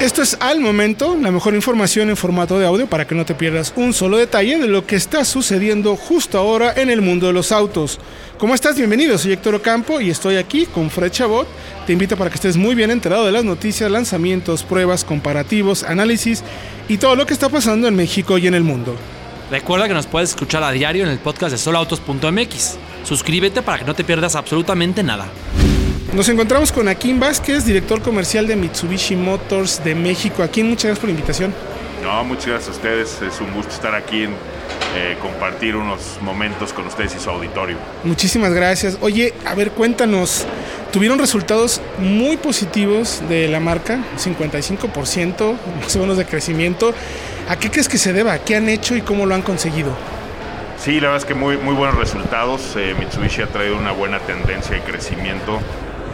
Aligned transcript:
Esto 0.00 0.20
es 0.20 0.36
al 0.40 0.60
momento, 0.60 1.16
la 1.18 1.30
mejor 1.30 1.54
información 1.54 2.10
en 2.10 2.18
formato 2.18 2.58
de 2.58 2.66
audio 2.66 2.86
para 2.86 3.06
que 3.06 3.14
no 3.14 3.24
te 3.24 3.34
pierdas 3.34 3.72
un 3.76 3.94
solo 3.94 4.18
detalle 4.18 4.58
de 4.58 4.68
lo 4.68 4.86
que 4.86 4.94
está 4.94 5.24
sucediendo 5.24 5.96
justo 5.96 6.36
ahora 6.36 6.74
en 6.76 6.90
el 6.90 7.00
mundo 7.00 7.26
de 7.26 7.32
los 7.32 7.50
autos. 7.50 7.98
¿Cómo 8.36 8.54
estás? 8.54 8.76
Bienvenido, 8.76 9.16
soy 9.16 9.32
Héctor 9.32 9.54
Ocampo 9.54 9.98
y 10.02 10.10
estoy 10.10 10.36
aquí 10.36 10.66
con 10.66 10.90
Fred 10.90 11.12
Chabot. 11.12 11.48
Te 11.86 11.94
invito 11.94 12.18
para 12.18 12.28
que 12.28 12.34
estés 12.34 12.58
muy 12.58 12.74
bien 12.74 12.90
enterado 12.90 13.24
de 13.24 13.32
las 13.32 13.44
noticias, 13.44 13.90
lanzamientos, 13.90 14.64
pruebas, 14.64 15.02
comparativos, 15.02 15.82
análisis 15.82 16.44
y 16.88 16.98
todo 16.98 17.16
lo 17.16 17.24
que 17.24 17.32
está 17.32 17.48
pasando 17.48 17.88
en 17.88 17.96
México 17.96 18.36
y 18.36 18.46
en 18.46 18.54
el 18.54 18.64
mundo. 18.64 18.94
Recuerda 19.50 19.88
que 19.88 19.94
nos 19.94 20.06
puedes 20.06 20.28
escuchar 20.28 20.62
a 20.62 20.72
diario 20.72 21.04
en 21.04 21.10
el 21.10 21.18
podcast 21.18 21.52
de 21.52 21.58
soloautos.mx. 21.58 22.76
Suscríbete 23.02 23.62
para 23.62 23.78
que 23.78 23.86
no 23.86 23.94
te 23.94 24.04
pierdas 24.04 24.36
absolutamente 24.36 25.02
nada. 25.02 25.26
Nos 26.16 26.30
encontramos 26.30 26.72
con 26.72 26.88
Akin 26.88 27.20
Vázquez, 27.20 27.66
director 27.66 28.00
comercial 28.00 28.46
de 28.46 28.56
Mitsubishi 28.56 29.14
Motors 29.16 29.84
de 29.84 29.94
México. 29.94 30.42
Akin, 30.42 30.66
muchas 30.66 30.84
gracias 30.84 30.98
por 30.98 31.08
la 31.08 31.12
invitación. 31.12 31.54
No, 32.02 32.24
muchas 32.24 32.46
gracias 32.46 32.68
a 32.70 32.72
ustedes. 32.72 33.20
Es 33.20 33.38
un 33.38 33.52
gusto 33.52 33.74
estar 33.74 33.94
aquí 33.94 34.22
en 34.22 34.30
eh, 34.96 35.18
compartir 35.20 35.76
unos 35.76 36.16
momentos 36.22 36.72
con 36.72 36.86
ustedes 36.86 37.14
y 37.16 37.18
su 37.18 37.28
auditorio. 37.28 37.76
Muchísimas 38.02 38.54
gracias. 38.54 38.96
Oye, 39.02 39.34
a 39.44 39.54
ver, 39.54 39.72
cuéntanos. 39.72 40.46
Tuvieron 40.90 41.18
resultados 41.18 41.82
muy 41.98 42.38
positivos 42.38 43.20
de 43.28 43.48
la 43.48 43.60
marca, 43.60 44.02
55% 44.16 45.54
más 45.82 45.96
o 45.96 45.98
menos 45.98 46.16
de 46.16 46.24
crecimiento. 46.24 46.94
¿A 47.46 47.56
qué 47.56 47.70
crees 47.70 47.90
que 47.90 47.98
se 47.98 48.14
deba? 48.14 48.38
¿Qué 48.38 48.56
han 48.56 48.70
hecho 48.70 48.96
y 48.96 49.02
cómo 49.02 49.26
lo 49.26 49.34
han 49.34 49.42
conseguido? 49.42 49.94
Sí, 50.78 50.94
la 50.94 51.08
verdad 51.08 51.16
es 51.18 51.24
que 51.26 51.34
muy, 51.34 51.58
muy 51.58 51.74
buenos 51.74 51.98
resultados. 51.98 52.74
Eh, 52.76 52.94
Mitsubishi 52.98 53.42
ha 53.42 53.48
traído 53.48 53.76
una 53.76 53.92
buena 53.92 54.18
tendencia 54.20 54.76
de 54.76 54.80
crecimiento 54.80 55.60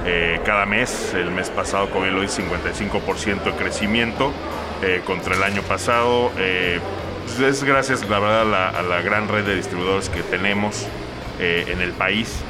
eh, 0.05 0.41
cada 0.45 0.67
mes. 0.67 1.15
El 1.15 1.31
mes 1.31 1.51
pasado, 1.51 1.89
como 1.91 2.03
bien 2.03 2.15
lo 2.15 2.23
dice, 2.23 2.43
55% 2.43 3.45
de 3.45 3.53
crecimiento 3.53 4.33
eh, 4.83 5.03
contra 5.07 5.35
el 5.35 5.43
año 5.43 5.63
pasado. 5.63 6.33
Eh, 6.39 6.81
pues 7.25 7.39
es 7.41 7.65
gracias, 7.65 8.09
la 8.09 8.19
verdad, 8.19 8.43
a 8.43 8.45
la, 8.45 8.69
a 8.69 8.83
la, 8.83 9.01
gran 9.01 9.29
red 9.29 9.45
de 9.45 9.55
distribuidores 9.55 10.09
que 10.09 10.23
tenemos 10.23 10.87
en 11.39 11.81
el 11.81 11.91
país. 11.91 12.41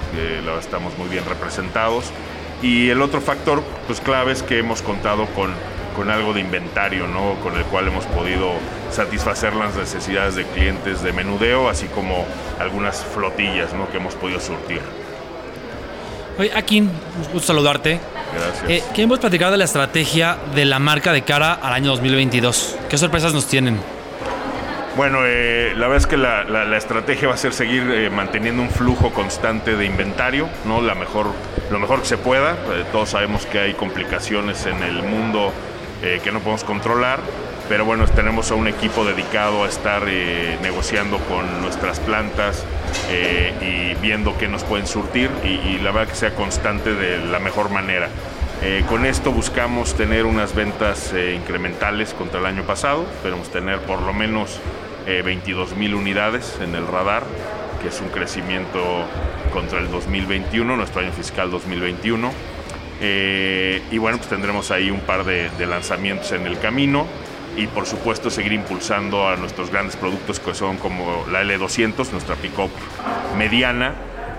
estamos 0.58 0.98
muy 0.98 1.08
bien 1.08 1.24
representados. 1.24 2.12
Y 2.60 2.90
el 2.90 3.00
otro 3.00 3.22
factor, 3.22 3.62
pues 3.86 4.00
clave, 4.00 4.32
es 4.32 4.42
que 4.42 4.58
hemos 4.58 4.82
contado 4.82 5.26
con, 5.26 5.50
con 5.96 6.10
algo 6.10 6.34
de 6.34 6.40
inventario, 6.40 7.06
¿no? 7.06 7.34
Con 7.42 7.56
el 7.56 7.64
cual 7.64 7.88
hemos 7.88 8.04
podido 8.06 8.52
satisfacer 8.90 9.54
las 9.54 9.74
necesidades 9.76 10.34
de 10.34 10.44
clientes 10.44 11.02
de 11.02 11.12
menudeo, 11.12 11.70
así 11.70 11.86
como 11.86 12.26
algunas 12.58 13.02
flotillas, 13.02 13.72
¿no? 13.72 13.90
Que 13.90 13.96
hemos 13.96 14.14
podido 14.14 14.40
surtir. 14.40 14.80
Oye, 16.38 16.50
Akin, 16.54 16.84
un 16.84 17.32
gusto 17.32 17.48
saludarte. 17.48 18.00
Gracias. 18.34 18.70
Eh, 18.70 18.82
queremos 18.94 19.18
platicar 19.18 19.50
de 19.50 19.58
la 19.58 19.64
estrategia 19.64 20.38
de 20.54 20.64
la 20.64 20.78
marca 20.78 21.12
de 21.12 21.22
cara 21.22 21.52
al 21.52 21.72
año 21.72 21.90
2022. 21.90 22.76
¿Qué 22.88 22.96
sorpresas 22.96 23.34
nos 23.34 23.46
tienen? 23.46 23.78
Bueno, 24.96 25.20
eh, 25.24 25.72
la 25.74 25.88
verdad 25.88 25.96
es 25.96 26.06
que 26.06 26.18
la, 26.18 26.44
la, 26.44 26.66
la, 26.66 26.76
estrategia 26.76 27.28
va 27.28 27.34
a 27.34 27.38
ser 27.38 27.54
seguir 27.54 27.90
eh, 27.90 28.10
manteniendo 28.10 28.62
un 28.62 28.68
flujo 28.68 29.10
constante 29.10 29.74
de 29.74 29.86
inventario, 29.86 30.50
¿no? 30.66 30.82
La 30.82 30.94
mejor, 30.94 31.28
lo 31.70 31.78
mejor 31.78 32.00
que 32.00 32.08
se 32.08 32.18
pueda. 32.18 32.52
Eh, 32.52 32.84
todos 32.92 33.10
sabemos 33.10 33.46
que 33.46 33.58
hay 33.58 33.72
complicaciones 33.72 34.66
en 34.66 34.82
el 34.82 35.02
mundo 35.02 35.50
eh, 36.02 36.20
que 36.22 36.30
no 36.30 36.40
podemos 36.40 36.64
controlar, 36.64 37.20
pero 37.68 37.84
bueno, 37.84 38.06
tenemos 38.06 38.50
a 38.50 38.54
un 38.54 38.68
equipo 38.68 39.04
dedicado 39.04 39.64
a 39.64 39.68
estar 39.68 40.04
eh, 40.08 40.58
negociando 40.62 41.18
con 41.18 41.60
nuestras 41.60 42.00
plantas 42.00 42.64
y 43.60 43.94
viendo 44.00 44.36
qué 44.38 44.48
nos 44.48 44.64
pueden 44.64 44.86
surtir 44.86 45.30
y, 45.44 45.48
y, 45.48 45.78
la 45.78 45.92
verdad 45.92 46.08
que 46.08 46.16
sea 46.16 46.34
constante 46.34 46.94
de 46.94 47.18
la 47.18 47.38
mejor 47.38 47.70
manera. 47.70 48.08
con 48.88 49.06
esto 49.06 49.32
buscamos 49.32 49.94
tener 49.94 50.26
unas 50.26 50.54
ventas 50.54 51.12
incrementales 51.34 52.14
contra 52.14 52.40
el 52.40 52.46
año 52.46 52.62
pasado, 52.62 53.06
esperamos 53.16 53.50
tener 53.50 53.80
por 53.80 54.02
lo 54.02 54.12
menos 54.12 54.60
22 55.06 55.76
mil 55.76 55.94
unidades 55.94 56.58
en 56.60 56.74
el 56.74 56.86
radar, 56.86 57.24
que 57.82 57.88
es 57.88 58.00
un 58.00 58.08
crecimiento 58.08 58.80
contra 59.52 59.80
el 59.80 59.90
2021, 59.90 60.76
nuestro 60.76 61.00
año 61.00 61.12
fiscal 61.12 61.50
2021. 61.50 62.30
Eh, 63.00 63.82
y 63.90 63.98
bueno, 63.98 64.18
pues 64.18 64.30
tendremos 64.30 64.70
ahí 64.70 64.90
un 64.90 65.00
par 65.00 65.24
de, 65.24 65.50
lanzamientos 65.66 66.30
en 66.32 66.46
el 66.46 66.58
camino 66.58 67.06
y 67.56 67.66
por 67.66 67.86
supuesto 67.86 68.30
seguir 68.30 68.52
impulsando 68.52 69.28
a 69.28 69.36
nuestros 69.36 69.70
grandes 69.70 69.96
productos 69.96 70.40
que 70.40 70.54
son 70.54 70.78
como 70.78 71.26
la 71.30 71.42
L200, 71.42 72.10
nuestra 72.12 72.36
pick-up 72.36 72.70
mediana, 73.36 73.94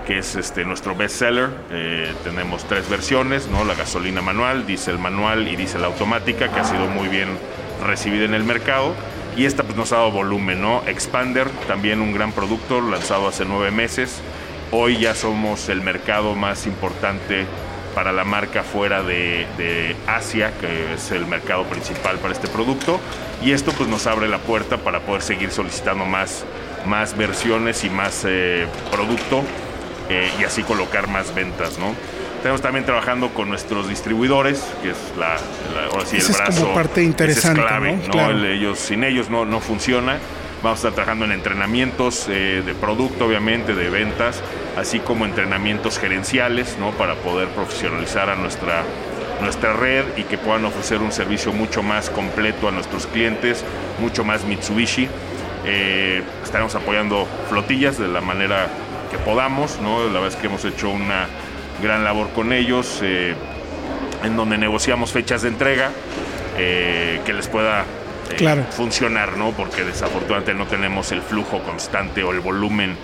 que 0.06 0.18
es 0.18 0.36
este, 0.36 0.64
nuestro 0.64 0.94
best 0.94 1.16
seller. 1.16 1.50
Eh, 1.70 2.12
tenemos 2.24 2.64
tres 2.64 2.88
versiones, 2.88 3.48
¿no? 3.48 3.64
la 3.64 3.74
gasolina 3.74 4.20
manual, 4.20 4.66
diésel 4.66 4.98
manual 4.98 5.48
y 5.48 5.56
diésel 5.56 5.84
automática, 5.84 6.52
que 6.52 6.60
ha 6.60 6.64
sido 6.64 6.86
muy 6.86 7.08
bien 7.08 7.28
recibida 7.84 8.24
en 8.24 8.34
el 8.34 8.44
mercado 8.44 8.94
y 9.36 9.46
esta 9.46 9.64
pues 9.64 9.76
nos 9.76 9.92
ha 9.92 9.96
dado 9.96 10.12
volumen, 10.12 10.60
¿no? 10.60 10.82
Expander, 10.86 11.48
también 11.66 12.00
un 12.00 12.12
gran 12.12 12.32
producto 12.32 12.80
lanzado 12.80 13.28
hace 13.28 13.44
nueve 13.44 13.70
meses. 13.70 14.20
Hoy 14.70 14.98
ya 14.98 15.14
somos 15.14 15.68
el 15.68 15.80
mercado 15.82 16.34
más 16.34 16.66
importante 16.66 17.46
para 17.94 18.12
la 18.12 18.24
marca 18.24 18.62
fuera 18.62 19.02
de, 19.02 19.46
de, 19.56 19.96
Asia, 20.06 20.52
que 20.60 20.94
es 20.94 21.10
el 21.10 21.26
mercado 21.26 21.64
principal 21.64 22.18
para 22.18 22.34
este 22.34 22.48
producto. 22.48 23.00
Y 23.42 23.52
esto 23.52 23.72
pues 23.72 23.88
nos 23.88 24.06
abre 24.06 24.28
la 24.28 24.38
puerta 24.38 24.78
para 24.78 25.00
poder 25.00 25.22
seguir 25.22 25.50
solicitando 25.50 26.04
más, 26.04 26.44
más 26.86 27.16
versiones 27.16 27.84
y 27.84 27.90
más 27.90 28.24
eh, 28.26 28.66
producto 28.90 29.42
eh, 30.10 30.30
y 30.40 30.44
así 30.44 30.62
colocar 30.62 31.08
más 31.08 31.34
ventas, 31.34 31.78
¿no? 31.78 31.94
Estamos 32.36 32.60
también 32.60 32.84
trabajando 32.84 33.30
con 33.30 33.48
nuestros 33.48 33.88
distribuidores, 33.88 34.62
que 34.82 34.90
es 34.90 34.98
la, 35.18 35.36
la 35.74 35.86
ahora 35.90 36.04
sí, 36.04 36.16
el 36.16 36.26
brazo. 36.26 36.50
Es 36.50 36.60
como 36.60 36.74
parte 36.74 37.02
interesante, 37.02 37.60
es 37.60 37.66
clave, 37.66 37.92
¿no? 37.92 38.02
¿no? 38.02 38.10
Claro. 38.10 38.30
El, 38.32 38.44
ellos, 38.44 38.78
sin 38.78 39.02
ellos 39.02 39.30
no, 39.30 39.46
no 39.46 39.60
funciona. 39.60 40.18
Vamos 40.64 40.78
a 40.82 40.88
estar 40.88 40.92
trabajando 40.94 41.26
en 41.26 41.32
entrenamientos 41.32 42.26
eh, 42.30 42.62
de 42.64 42.74
producto, 42.74 43.26
obviamente, 43.26 43.74
de 43.74 43.90
ventas, 43.90 44.42
así 44.78 44.98
como 44.98 45.26
entrenamientos 45.26 45.98
gerenciales, 45.98 46.78
¿no? 46.80 46.92
Para 46.92 47.16
poder 47.16 47.48
profesionalizar 47.48 48.30
a 48.30 48.34
nuestra, 48.34 48.82
nuestra 49.42 49.74
red 49.74 50.06
y 50.16 50.22
que 50.22 50.38
puedan 50.38 50.64
ofrecer 50.64 51.02
un 51.02 51.12
servicio 51.12 51.52
mucho 51.52 51.82
más 51.82 52.08
completo 52.08 52.66
a 52.66 52.70
nuestros 52.70 53.06
clientes, 53.06 53.62
mucho 54.00 54.24
más 54.24 54.46
Mitsubishi. 54.46 55.06
Eh, 55.66 56.22
estaremos 56.42 56.74
apoyando 56.74 57.28
flotillas 57.50 57.98
de 57.98 58.08
la 58.08 58.22
manera 58.22 58.68
que 59.10 59.18
podamos, 59.18 59.78
¿no? 59.82 60.06
La 60.06 60.14
verdad 60.14 60.28
es 60.28 60.36
que 60.36 60.46
hemos 60.46 60.64
hecho 60.64 60.88
una 60.88 61.26
gran 61.82 62.04
labor 62.04 62.30
con 62.30 62.54
ellos, 62.54 63.00
eh, 63.02 63.34
en 64.22 64.34
donde 64.34 64.56
negociamos 64.56 65.12
fechas 65.12 65.42
de 65.42 65.48
entrega 65.48 65.90
eh, 66.56 67.20
que 67.26 67.34
les 67.34 67.48
pueda 67.48 67.84
eh, 68.30 68.36
claro. 68.36 68.64
funcionar, 68.70 69.36
¿no? 69.36 69.52
Porque 69.52 69.84
desafortunadamente 69.84 70.54
no 70.54 70.66
tenemos 70.66 71.12
el 71.12 71.22
flujo 71.22 71.60
constante 71.62 72.22
o 72.22 72.32
el 72.32 72.40
volumen 72.40 72.96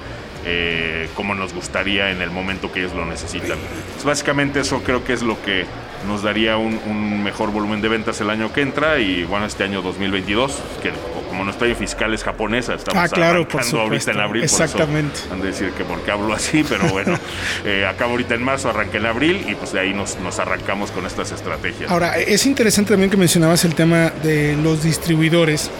eh, 0.46 1.10
como 1.14 1.34
nos 1.34 1.52
gustaría 1.52 2.10
en 2.10 2.22
el 2.22 2.30
momento 2.30 2.72
que 2.72 2.80
ellos 2.80 2.94
lo 2.94 3.04
necesitan. 3.04 3.58
Pues 3.92 4.04
básicamente 4.04 4.60
eso 4.60 4.82
creo 4.82 5.04
que 5.04 5.12
es 5.12 5.22
lo 5.22 5.40
que 5.42 5.66
nos 6.08 6.22
daría 6.22 6.56
un, 6.56 6.80
un, 6.86 7.22
mejor 7.22 7.50
volumen 7.50 7.82
de 7.82 7.88
ventas 7.88 8.20
el 8.22 8.30
año 8.30 8.50
que 8.50 8.62
entra 8.62 8.98
y 9.00 9.24
bueno, 9.24 9.44
este 9.44 9.64
año 9.64 9.82
2022, 9.82 10.58
que 10.82 10.92
como 11.40 11.46
nuestro 11.46 11.66
año 11.66 11.74
fiscal 11.74 12.12
es 12.12 12.22
japonesa, 12.22 12.74
estamos 12.74 13.02
ah, 13.02 13.08
claro, 13.08 13.46
arrancando 13.48 13.80
ahorita 13.80 14.10
en 14.10 14.20
abril. 14.20 14.44
Exactamente. 14.44 15.20
Por 15.20 15.24
eso 15.24 15.32
han 15.32 15.40
de 15.40 15.46
decir 15.46 15.70
que 15.70 15.84
porque 15.84 16.10
hablo 16.10 16.34
así, 16.34 16.62
pero 16.68 16.86
bueno, 16.88 17.18
eh, 17.64 17.86
acabo 17.86 18.10
ahorita 18.10 18.34
en 18.34 18.42
marzo, 18.42 18.68
arranqué 18.68 18.98
en 18.98 19.06
abril 19.06 19.46
y 19.48 19.54
pues 19.54 19.72
de 19.72 19.80
ahí 19.80 19.94
nos, 19.94 20.18
nos 20.18 20.38
arrancamos 20.38 20.90
con 20.90 21.06
estas 21.06 21.32
estrategias. 21.32 21.90
Ahora, 21.90 22.18
es 22.18 22.44
interesante 22.44 22.90
también 22.90 23.10
que 23.10 23.16
mencionabas 23.16 23.64
el 23.64 23.74
tema 23.74 24.12
de 24.22 24.54
los 24.62 24.82
distribuidores. 24.82 25.70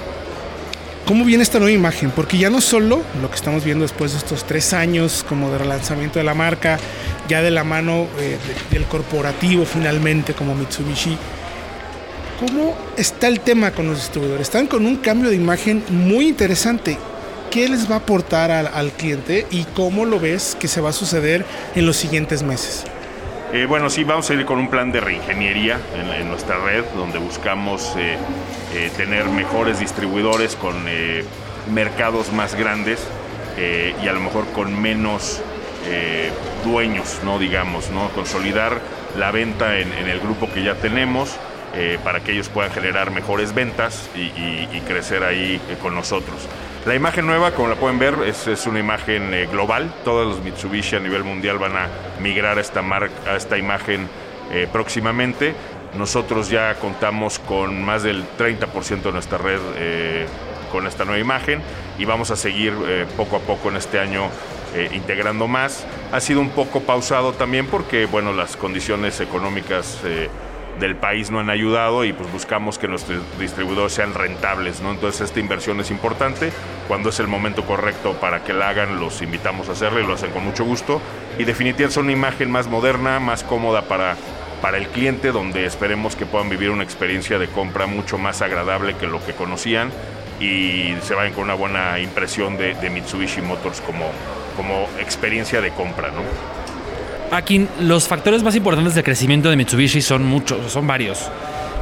¿Cómo 1.04 1.26
viene 1.26 1.42
esta 1.42 1.58
nueva 1.58 1.72
imagen? 1.72 2.10
Porque 2.10 2.38
ya 2.38 2.48
no 2.48 2.62
solo 2.62 3.02
lo 3.20 3.28
que 3.28 3.36
estamos 3.36 3.62
viendo 3.62 3.82
después 3.82 4.12
de 4.12 4.18
estos 4.18 4.46
tres 4.46 4.72
años 4.72 5.26
como 5.28 5.50
de 5.50 5.58
relanzamiento 5.58 6.18
de 6.18 6.24
la 6.24 6.32
marca, 6.32 6.78
ya 7.28 7.42
de 7.42 7.50
la 7.50 7.64
mano 7.64 8.06
eh, 8.18 8.38
de, 8.70 8.78
del 8.78 8.88
corporativo 8.88 9.66
finalmente 9.66 10.32
como 10.32 10.54
Mitsubishi, 10.54 11.18
¿cómo 12.40 12.74
está 12.96 13.28
el 13.28 13.40
tema 13.40 13.70
con 13.70 13.86
los 13.86 13.98
distribuidores? 13.98 14.42
Están 14.48 14.66
con 14.66 14.86
un 14.86 14.96
cambio 14.96 15.30
de 15.30 15.36
imagen 15.36 15.84
muy 15.90 16.26
interesante. 16.28 16.96
¿Qué 17.50 17.68
les 17.68 17.90
va 17.90 17.96
a 17.96 17.98
aportar 17.98 18.50
al, 18.50 18.92
cliente 18.92 19.46
y 19.50 19.64
cómo 19.64 20.04
lo 20.04 20.18
ves 20.18 20.56
que 20.58 20.68
se 20.68 20.80
va 20.80 20.90
a 20.90 20.92
suceder 20.92 21.44
en 21.74 21.84
los 21.84 21.96
siguientes 21.96 22.42
meses? 22.42 22.84
Eh, 23.52 23.66
bueno, 23.66 23.90
sí, 23.90 24.04
vamos 24.04 24.30
a 24.30 24.34
ir 24.34 24.46
con 24.46 24.58
un 24.58 24.70
plan 24.70 24.92
de 24.92 25.00
reingeniería 25.00 25.80
en, 25.94 26.28
nuestra 26.28 26.58
red, 26.64 26.84
donde 26.94 27.18
buscamos 27.18 27.92
eh, 27.96 28.16
eh, 28.74 28.90
tener 28.96 29.26
mejores 29.26 29.80
distribuidores 29.80 30.54
con 30.54 30.76
mercados 31.72 32.32
más 32.32 32.54
grandes 32.54 33.00
y 34.02 34.08
a 34.08 34.12
lo 34.12 34.20
mejor 34.20 34.46
con 34.52 34.80
menos 34.80 35.42
dueños, 36.64 37.18
¿no? 37.24 37.38
Digamos, 37.38 37.90
¿no? 37.90 38.08
Consolidar 38.10 38.80
la 39.18 39.32
venta 39.32 39.78
en, 39.78 39.92
el 39.92 40.20
grupo 40.20 40.48
que 40.50 40.62
ya 40.62 40.76
tenemos. 40.76 41.36
Para 42.02 42.20
que 42.20 42.32
ellos 42.32 42.48
puedan 42.48 42.72
generar 42.72 43.10
mejores 43.10 43.54
ventas 43.54 44.10
y, 44.14 44.80
crecer 44.80 45.22
ahí 45.22 45.60
con 45.80 45.94
nosotros. 45.94 46.48
La 46.84 46.94
imagen 46.94 47.26
nueva, 47.26 47.52
como 47.52 47.68
la 47.68 47.76
pueden 47.76 47.98
ver, 47.98 48.14
es, 48.26 48.66
una 48.66 48.80
imagen 48.80 49.30
global. 49.50 49.92
Todos 50.04 50.26
los 50.26 50.44
Mitsubishi 50.44 50.96
a 50.96 51.00
nivel 51.00 51.22
mundial 51.22 51.58
van 51.58 51.76
a 51.76 51.88
migrar 52.20 52.58
a 52.58 52.60
esta, 52.60 52.82
marca, 52.82 53.30
a 53.30 53.36
esta 53.36 53.56
imagen 53.56 54.08
próximamente. 54.72 55.54
Nosotros 55.98 56.48
ya 56.48 56.74
contamos 56.76 57.38
con 57.40 57.82
más 57.82 58.02
del 58.02 58.24
30% 58.38 59.02
de 59.02 59.12
nuestra 59.12 59.38
red 59.38 59.58
eh, 59.76 60.26
con 60.70 60.86
esta 60.86 61.04
nueva 61.04 61.18
imagen 61.18 61.60
y 61.98 62.04
vamos 62.04 62.30
a 62.30 62.36
seguir 62.36 62.72
eh, 62.86 63.06
poco 63.16 63.36
a 63.36 63.40
poco 63.40 63.70
en 63.70 63.76
este 63.76 63.98
año 63.98 64.28
eh, 64.74 64.88
integrando 64.92 65.48
más. 65.48 65.84
Ha 66.12 66.20
sido 66.20 66.40
un 66.40 66.50
poco 66.50 66.80
pausado 66.80 67.32
también 67.32 67.66
porque 67.66 68.06
bueno, 68.06 68.32
las 68.32 68.56
condiciones 68.56 69.20
económicas 69.20 69.98
del 70.78 70.96
país 70.96 71.30
no 71.30 71.40
han 71.40 71.50
ayudado 71.50 72.04
y 72.04 72.12
pues 72.12 72.30
buscamos 72.32 72.78
que 72.78 72.88
nuestros 72.88 73.22
distribuidores 73.38 73.92
sean 73.92 74.14
rentables, 74.14 74.80
¿no? 74.80 74.90
Entonces 74.92 75.22
esta 75.22 75.40
inversión 75.40 75.80
es 75.80 75.90
importante. 75.90 76.52
Cuando 76.88 77.10
es 77.10 77.20
el 77.20 77.26
momento 77.26 77.64
correcto 77.64 78.14
para 78.14 78.44
que 78.44 78.52
la 78.52 78.68
hagan, 78.68 79.00
los 79.00 79.22
invitamos 79.22 79.68
a 79.68 79.72
hacerlo 79.72 80.00
y 80.00 80.06
lo 80.06 80.14
hacen 80.14 80.30
con 80.30 80.44
mucho 80.44 80.64
gusto. 80.64 81.00
Y 81.38 81.44
definitivamente 81.44 81.92
es 81.92 81.96
una 81.96 82.12
imagen 82.12 82.50
más 82.50 82.68
moderna, 82.68 83.20
más 83.20 83.42
cómoda 83.42 83.82
para 83.82 84.16
para 84.60 84.76
el 84.76 84.88
cliente, 84.88 85.32
donde 85.32 85.64
esperemos 85.64 86.16
que 86.16 86.26
puedan 86.26 86.50
vivir 86.50 86.70
una 86.70 86.84
experiencia 86.84 87.38
de 87.38 87.48
compra 87.48 87.86
mucho 87.86 88.18
más 88.18 88.42
agradable 88.42 88.94
que 88.94 89.06
lo 89.06 89.24
que 89.24 89.32
conocían 89.32 89.90
y 90.40 90.94
se 91.02 91.14
vayan 91.14 91.34
con 91.34 91.44
una 91.44 91.54
buena 91.54 91.98
impresión 91.98 92.56
de, 92.56 92.74
Mitsubishi 92.90 93.42
Motors 93.42 93.80
como, 93.80 94.06
como 94.56 94.88
experiencia 94.98 95.60
de 95.60 95.70
compra. 95.70 96.08
¿no? 96.08 96.22
Aquí 97.30 97.68
los 97.80 98.08
factores 98.08 98.42
más 98.42 98.56
importantes 98.56 98.96
de 98.96 99.04
crecimiento 99.04 99.50
de 99.50 99.56
Mitsubishi 99.56 100.02
son 100.02 100.24
muchos, 100.24 100.72
son 100.72 100.88
varios. 100.88 101.30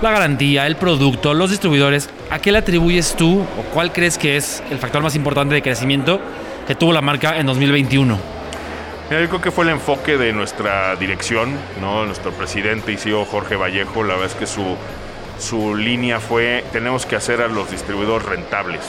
La 0.02 0.10
garantía, 0.10 0.66
el 0.66 0.76
producto, 0.76 1.32
los 1.32 1.48
distribuidores. 1.48 2.10
¿A 2.30 2.38
qué 2.38 2.52
le 2.52 2.58
atribuyes 2.58 3.14
tú 3.16 3.40
o 3.40 3.62
cuál 3.72 3.90
crees 3.90 4.18
que 4.18 4.36
es 4.36 4.62
el 4.70 4.78
factor 4.78 5.02
más 5.02 5.16
importante 5.16 5.54
de 5.54 5.62
crecimiento 5.62 6.20
que 6.66 6.74
tuvo 6.74 6.92
la 6.92 7.00
marca 7.00 7.38
en 7.38 7.46
2021? 7.46 8.18
yo 9.10 9.16
creo 9.28 9.40
que 9.40 9.50
fue 9.50 9.64
el 9.64 9.70
enfoque 9.70 10.18
de 10.18 10.34
nuestra 10.34 10.94
dirección, 10.96 11.56
¿no? 11.80 12.04
nuestro 12.04 12.30
presidente 12.32 12.92
y 12.92 12.98
CEO 12.98 13.24
Jorge 13.24 13.56
Vallejo. 13.56 14.04
La 14.04 14.14
verdad 14.14 14.30
es 14.30 14.34
que 14.34 14.46
su, 14.46 14.76
su 15.38 15.74
línea 15.74 16.20
fue, 16.20 16.62
tenemos 16.72 17.06
que 17.06 17.16
hacer 17.16 17.40
a 17.40 17.48
los 17.48 17.70
distribuidores 17.70 18.28
rentables. 18.28 18.82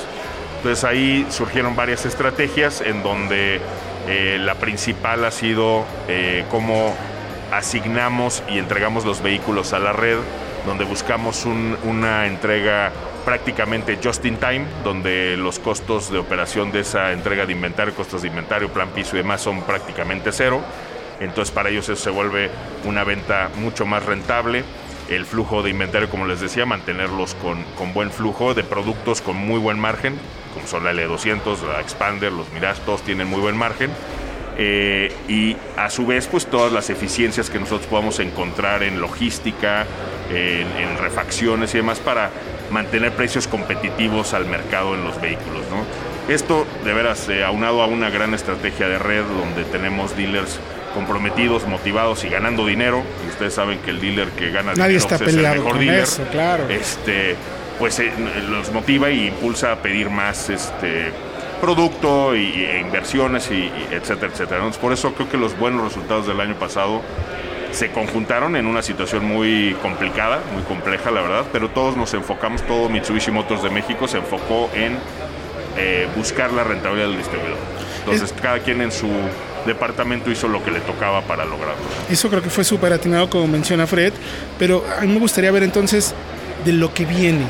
Entonces 0.57 0.83
ahí 0.83 1.25
surgieron 1.29 1.77
varias 1.77 2.05
estrategias 2.05 2.81
en 2.81 3.01
donde 3.01 3.61
eh, 4.09 4.39
la 4.39 4.55
principal 4.55 5.23
ha 5.23 5.29
sido 5.29 5.85
eh, 6.07 6.43
cómo 6.49 6.95
asignamos 7.51 8.41
y 8.49 8.57
entregamos 8.57 9.05
los 9.05 9.21
vehículos 9.21 9.73
a 9.73 9.79
la 9.79 9.93
red, 9.93 10.17
donde 10.65 10.83
buscamos 10.83 11.45
una 11.45 12.25
entrega 12.25 12.91
prácticamente 13.23 13.99
just 14.03 14.25
in 14.25 14.37
time, 14.37 14.65
donde 14.83 15.37
los 15.37 15.59
costos 15.59 16.11
de 16.11 16.17
operación 16.17 16.71
de 16.71 16.79
esa 16.79 17.11
entrega 17.11 17.45
de 17.45 17.53
inventario, 17.53 17.93
costos 17.93 18.23
de 18.23 18.29
inventario, 18.29 18.69
plan 18.69 18.89
piso 18.89 19.15
y 19.15 19.19
demás 19.19 19.41
son 19.41 19.61
prácticamente 19.61 20.31
cero. 20.31 20.61
Entonces 21.19 21.53
para 21.53 21.69
ellos 21.69 21.87
eso 21.89 22.01
se 22.01 22.09
vuelve 22.09 22.49
una 22.85 23.03
venta 23.03 23.49
mucho 23.57 23.85
más 23.85 24.03
rentable. 24.03 24.63
El 25.09 25.25
flujo 25.25 25.61
de 25.61 25.69
inventario, 25.69 26.09
como 26.09 26.25
les 26.25 26.39
decía, 26.39 26.65
mantenerlos 26.65 27.35
con, 27.35 27.63
buen 27.93 28.09
flujo 28.09 28.55
de 28.55 28.63
productos 28.63 29.21
con 29.21 29.35
muy 29.35 29.59
buen 29.59 29.79
margen, 29.79 30.19
son 30.65 30.83
la 30.83 30.93
L200, 30.93 31.67
la 31.67 31.81
Expander, 31.81 32.31
los 32.31 32.51
Mirage, 32.51 32.81
todos 32.85 33.01
tienen 33.03 33.27
muy 33.27 33.39
buen 33.39 33.57
margen. 33.57 33.91
Eh, 34.61 35.13
y 35.29 35.55
a 35.77 35.89
su 35.89 36.05
vez 36.05 36.27
pues 36.27 36.45
todas 36.45 36.73
las 36.73 36.89
eficiencias 36.89 37.49
que 37.49 37.59
nosotros 37.59 37.87
podamos 37.87 38.19
encontrar 38.19 38.83
en 38.83 38.99
logística, 38.99 39.85
en, 40.29 40.67
en 40.67 40.97
refacciones 40.97 41.73
y 41.73 41.77
demás 41.77 41.99
para 41.99 42.29
mantener 42.69 43.13
precios 43.13 43.47
competitivos 43.47 44.33
al 44.33 44.45
mercado 44.45 44.95
en 44.95 45.03
los 45.03 45.19
vehículos. 45.21 45.63
Esto 46.27 46.67
de 46.85 46.93
veras 46.93 47.27
eh, 47.29 47.43
aunado 47.43 47.81
a 47.81 47.87
una 47.87 48.09
gran 48.09 48.33
estrategia 48.33 48.87
de 48.87 48.99
red 48.99 49.23
donde 49.23 49.63
tenemos 49.63 50.15
dealers 50.15 50.59
comprometidos, 50.93 51.65
motivados 51.67 52.23
y 52.23 52.29
ganando 52.29 52.67
dinero. 52.67 53.03
Y 53.25 53.29
ustedes 53.29 53.55
saben 53.55 53.79
que 53.79 53.89
el 53.89 53.99
dealer 53.99 54.27
que 54.29 54.51
gana 54.51 54.73
Nadie 54.75 54.97
dinero 54.97 54.97
está 54.97 55.17
pues, 55.17 55.29
es 55.31 55.35
el 55.35 55.41
mejor 55.41 55.71
con 55.71 55.79
dealer. 55.79 56.03
Eso, 56.03 56.23
claro. 56.31 56.69
Este, 56.69 57.35
pues 57.79 57.99
eh, 57.99 58.11
los 58.49 58.71
motiva 58.71 59.09
y 59.09 59.27
impulsa 59.27 59.71
a 59.71 59.75
pedir 59.77 60.09
más 60.09 60.49
este 60.49 61.11
producto 61.61 62.35
y, 62.35 62.65
e 62.65 62.81
inversiones 62.81 63.49
y, 63.49 63.71
etcétera, 63.91 64.31
etcétera. 64.31 64.69
por 64.79 64.93
eso 64.93 65.13
creo 65.13 65.29
que 65.29 65.37
los 65.37 65.57
buenos 65.57 65.83
resultados 65.83 66.27
del 66.27 66.39
año 66.39 66.55
pasado 66.55 67.01
se 67.71 67.91
conjuntaron 67.91 68.55
en 68.55 68.65
una 68.65 68.81
situación 68.81 69.25
muy 69.25 69.75
complicada, 69.81 70.41
muy 70.53 70.63
compleja, 70.63 71.11
la 71.11 71.21
verdad, 71.21 71.45
pero 71.51 71.69
todos 71.69 71.95
nos 71.95 72.13
enfocamos, 72.13 72.63
todo 72.63 72.89
Mitsubishi 72.89 73.31
Motors 73.31 73.63
de 73.63 73.69
México 73.69 74.07
se 74.07 74.17
enfocó 74.17 74.69
en 74.73 74.97
eh, 75.77 76.07
buscar 76.15 76.51
la 76.51 76.63
rentabilidad 76.63 77.07
del 77.07 77.17
distribuidor. 77.17 77.57
Entonces, 77.99 78.33
cada 78.41 78.59
quien 78.59 78.81
en 78.81 78.91
su 78.91 79.07
departamento 79.67 80.31
hizo 80.31 80.47
lo 80.47 80.63
que 80.63 80.71
le 80.71 80.79
tocaba 80.79 81.21
para 81.21 81.45
lograrlo. 81.45 81.83
Eso 82.09 82.29
creo 82.29 82.41
que 82.41 82.49
fue 82.49 82.63
súper 82.63 82.91
atinado, 82.91 83.29
como 83.29 83.47
menciona 83.47 83.85
Fred, 83.85 84.13
pero 84.57 84.83
a 84.97 85.01
mí 85.01 85.13
me 85.13 85.19
gustaría 85.19 85.51
ver 85.51 85.63
entonces 85.63 86.15
de 86.65 86.73
lo 86.73 86.93
que 86.93 87.05
viene. 87.05 87.45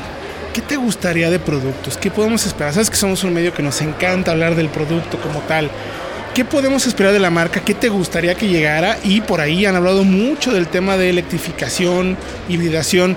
¿Qué 0.52 0.60
te 0.62 0.76
gustaría 0.76 1.30
de 1.30 1.38
productos? 1.38 1.96
¿Qué 1.96 2.10
podemos 2.10 2.44
esperar? 2.44 2.72
Sabes 2.72 2.90
que 2.90 2.96
somos 2.96 3.22
un 3.22 3.32
medio 3.32 3.54
que 3.54 3.62
nos 3.62 3.80
encanta 3.82 4.32
hablar 4.32 4.56
del 4.56 4.68
producto 4.68 5.20
como 5.20 5.38
tal. 5.42 5.70
¿Qué 6.34 6.44
podemos 6.44 6.88
esperar 6.88 7.12
de 7.12 7.20
la 7.20 7.30
marca? 7.30 7.60
¿Qué 7.60 7.72
te 7.72 7.88
gustaría 7.88 8.34
que 8.34 8.48
llegara? 8.48 8.98
Y 9.04 9.20
por 9.20 9.40
ahí 9.40 9.64
han 9.64 9.76
hablado 9.76 10.02
mucho 10.02 10.52
del 10.52 10.66
tema 10.66 10.96
de 10.96 11.10
electrificación, 11.10 12.16
hibridación. 12.48 13.16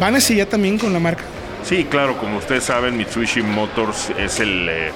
¿Van 0.00 0.16
hacia 0.16 0.36
allá 0.36 0.48
también 0.48 0.78
con 0.78 0.94
la 0.94 0.98
marca? 0.98 1.24
Sí, 1.62 1.84
claro, 1.84 2.16
como 2.16 2.38
ustedes 2.38 2.64
saben, 2.64 2.96
Mitsubishi 2.96 3.42
Motors 3.42 4.08
es 4.18 4.40
el, 4.40 4.66
eh, 4.70 4.92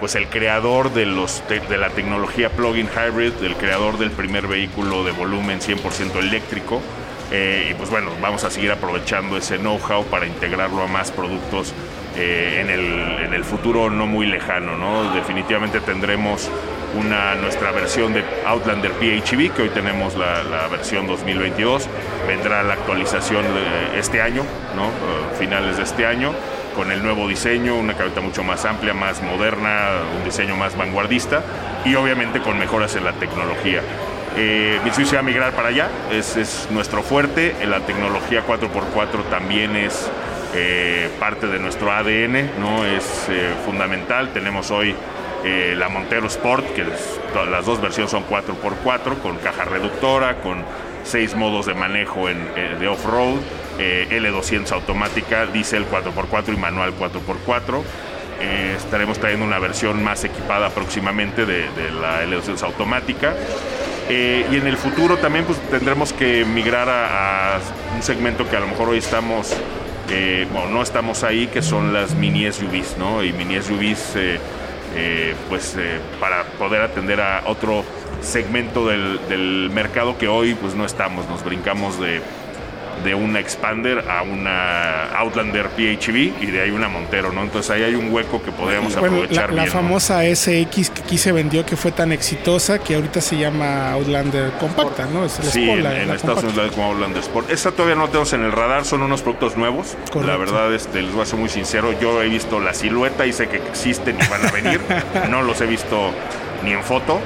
pues 0.00 0.14
el 0.14 0.28
creador 0.28 0.94
de, 0.94 1.04
los 1.04 1.42
de 1.48 1.76
la 1.76 1.90
tecnología 1.90 2.48
plug-in 2.48 2.88
hybrid, 2.88 3.34
el 3.42 3.54
creador 3.56 3.98
del 3.98 4.12
primer 4.12 4.46
vehículo 4.46 5.04
de 5.04 5.12
volumen 5.12 5.60
100% 5.60 6.18
eléctrico. 6.20 6.80
Eh, 7.30 7.68
y 7.70 7.74
pues 7.74 7.90
bueno, 7.90 8.10
vamos 8.22 8.44
a 8.44 8.50
seguir 8.50 8.72
aprovechando 8.72 9.36
ese 9.36 9.58
know-how 9.58 10.04
para 10.06 10.26
integrarlo 10.26 10.82
a 10.82 10.86
más 10.86 11.10
productos 11.10 11.74
eh, 12.16 12.60
en, 12.62 12.70
el, 12.70 13.26
en, 13.26 13.34
el, 13.34 13.44
futuro 13.44 13.90
no 13.90 14.06
muy 14.06 14.26
lejano. 14.26 14.76
¿no? 14.76 15.12
Definitivamente 15.14 15.80
tendremos 15.80 16.50
una, 16.98 17.34
nuestra 17.34 17.70
versión 17.70 18.14
de 18.14 18.24
Outlander 18.46 18.92
PHEV, 18.92 19.52
que 19.52 19.62
hoy 19.62 19.68
tenemos 19.68 20.16
la, 20.16 20.68
versión 20.70 21.06
2022. 21.06 21.86
Vendrá 22.26 22.62
la 22.62 22.74
actualización 22.74 23.44
este 23.96 24.22
año. 24.22 24.42
Eh, 24.42 25.38
finales 25.38 25.76
de 25.76 25.82
este 25.82 26.06
año, 26.06 26.32
con 26.74 26.90
el 26.90 27.02
nuevo 27.02 27.28
diseño, 27.28 27.76
una 27.76 27.94
cabeta 27.94 28.20
mucho 28.20 28.42
más 28.42 28.64
amplia, 28.64 28.94
más 28.94 29.22
moderna, 29.22 29.90
un 30.16 30.24
diseño 30.24 30.56
más 30.56 30.76
vanguardista 30.76 31.42
y 31.84 31.94
obviamente 31.94 32.40
con 32.40 32.58
mejoras 32.58 32.96
en 32.96 33.04
la 33.04 33.12
tecnología. 33.12 33.82
Eh, 34.40 34.80
Mitsubishi 34.84 35.14
va 35.14 35.20
a 35.20 35.22
migrar 35.24 35.52
para 35.52 35.68
allá, 35.68 35.88
es, 36.12 36.36
es 36.36 36.68
nuestro 36.70 37.02
fuerte, 37.02 37.56
la 37.66 37.80
tecnología 37.80 38.46
4x4 38.46 39.28
también 39.30 39.74
es 39.74 40.08
eh, 40.54 41.10
parte 41.20 41.46
de 41.46 41.58
nuestro 41.58 41.92
ADN, 41.92 42.58
¿no? 42.58 42.86
es 42.86 43.26
eh, 43.28 43.54
fundamental. 43.66 44.30
Tenemos 44.32 44.70
hoy 44.70 44.94
eh, 45.44 45.74
la 45.76 45.90
Montero 45.90 46.26
Sport, 46.26 46.72
que 46.74 46.84
las 47.50 47.66
dos 47.66 47.82
versiones 47.82 48.10
son 48.10 48.24
4x4, 48.26 49.18
con 49.20 49.36
caja 49.36 49.66
reductora, 49.66 50.40
con 50.40 50.64
seis 51.04 51.34
modos 51.34 51.66
de 51.66 51.74
manejo 51.74 52.30
en, 52.30 52.38
de 52.78 52.88
off-road, 52.88 53.36
L200 53.78 54.72
automática, 54.72 55.46
diésel 55.46 55.86
4x4 55.88 56.54
y 56.54 56.56
manual 56.56 56.92
4x4. 56.98 57.82
estaremos 58.76 59.18
trayendo 59.18 59.46
una 59.46 59.58
versión 59.58 60.02
más 60.02 60.24
equipada 60.24 60.70
próximamente 60.70 61.44
de, 61.46 61.68
la 62.00 62.24
L200 62.24 62.62
automática. 62.62 63.34
Y 64.10 64.56
en 64.56 64.66
el 64.66 64.76
futuro 64.76 65.18
también 65.18 65.44
pues, 65.44 65.58
tendremos 65.70 66.12
que 66.12 66.44
migrar 66.44 66.88
a, 66.88 67.58
un 67.94 68.02
segmento 68.02 68.48
que 68.48 68.56
a 68.56 68.60
lo 68.60 68.66
mejor 68.66 68.88
hoy 68.88 68.98
estamos 68.98 69.54
eh, 70.10 70.46
bueno, 70.50 70.68
no 70.70 70.82
estamos 70.82 71.22
ahí, 71.22 71.48
que 71.48 71.60
son 71.60 71.92
las 71.92 72.14
mini 72.14 72.50
SUVs, 72.50 72.96
¿no? 72.98 73.22
Y 73.22 73.32
mini 73.32 73.60
SUVs, 73.60 74.16
eh, 74.16 74.38
eh, 74.96 75.34
pues 75.50 75.76
para 76.18 76.44
poder 76.58 76.80
atender 76.80 77.20
a 77.20 77.42
otro 77.46 77.84
segmento 78.22 78.86
del, 78.88 79.20
del, 79.28 79.70
mercado 79.70 80.16
que 80.16 80.26
hoy 80.26 80.54
pues 80.54 80.74
no 80.74 80.86
estamos, 80.86 81.28
nos 81.28 81.44
brincamos 81.44 82.00
de 82.00 82.22
de 83.04 83.14
una 83.14 83.40
Expander 83.40 84.04
a 84.08 84.22
una 84.22 85.04
Outlander 85.18 85.68
PHV 85.68 86.42
y 86.42 86.46
de 86.46 86.62
ahí 86.62 86.70
una 86.70 86.88
Montero, 86.88 87.32
¿no? 87.32 87.42
Entonces 87.42 87.70
ahí 87.70 87.82
hay 87.82 87.94
un 87.94 88.12
hueco 88.12 88.42
que 88.42 88.52
podríamos 88.52 88.96
aprovechar. 88.96 89.52
La, 89.52 89.66
famosa 89.66 90.22
SX 90.22 90.90
que 90.90 91.02
aquí 91.02 91.18
se 91.18 91.32
vendió 91.32 91.64
que 91.64 91.76
fue 91.76 91.92
tan 91.92 92.12
exitosa 92.12 92.78
que 92.78 92.94
ahorita 92.94 93.20
se 93.20 93.36
llama 93.36 93.92
Outlander 93.92 94.52
Compacta, 94.52 95.06
¿no? 95.06 95.24
Es 95.24 95.38
el 95.38 95.46
sí, 95.46 95.68
en, 95.70 96.10
Estados 96.10 96.44
Unidos 96.44 96.72
como 96.74 96.92
Outlander 96.92 97.22
Sport. 97.22 97.50
Esa 97.50 97.72
todavía 97.72 97.96
no 97.96 98.06
tenemos 98.06 98.32
en 98.32 98.44
el 98.44 98.52
radar, 98.52 98.84
son 98.84 99.02
unos 99.02 99.22
productos 99.22 99.56
nuevos. 99.56 99.96
La 100.14 100.36
verdad, 100.36 100.72
este, 100.74 101.02
les 101.02 101.12
voy 101.12 101.22
a 101.22 101.26
ser 101.26 101.38
muy 101.38 101.48
sincero, 101.48 101.92
yo 102.00 102.22
he 102.22 102.28
visto 102.28 102.60
la 102.60 102.74
silueta 102.74 103.26
y 103.26 103.32
sé 103.32 103.48
que 103.48 103.56
existen 103.56 104.16
y 104.16 104.28
van 104.28 104.46
a 104.46 104.50
venir. 104.50 104.80
no 105.30 105.42
los 105.42 105.60
he 105.60 105.66
visto 105.66 106.12
ni 106.64 106.72
en 106.72 106.82
foto. 106.82 107.20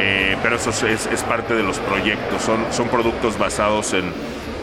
Eh, 0.00 0.36
pero 0.42 0.56
eso 0.56 0.70
es, 0.70 1.06
es, 1.06 1.22
parte 1.24 1.54
de 1.54 1.64
los 1.64 1.78
proyectos, 1.80 2.42
son, 2.42 2.64
son 2.70 2.88
productos 2.88 3.36
basados 3.36 3.94
en, 3.94 4.12